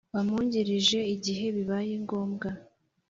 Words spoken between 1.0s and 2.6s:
igihe bibaye ngombwa